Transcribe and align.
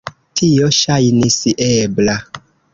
Tio 0.39 0.69
ŝajnis 0.77 1.39
ebla. 1.69 2.19